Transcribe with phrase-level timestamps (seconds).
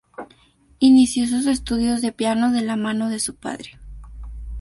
[0.79, 3.79] Inició sus estudios de piano de la mano de su padre.